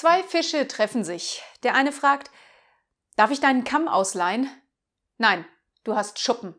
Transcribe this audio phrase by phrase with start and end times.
[0.00, 1.42] Zwei Fische treffen sich.
[1.62, 2.30] Der eine fragt,
[3.16, 4.48] darf ich deinen Kamm ausleihen?
[5.18, 5.44] Nein,
[5.84, 6.54] du hast Schuppen.